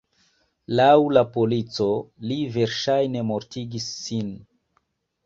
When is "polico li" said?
1.35-2.37